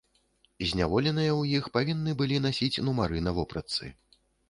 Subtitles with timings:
[0.69, 3.97] Зняволеныя ў іх павінны былі насіць нумары на вопратцы.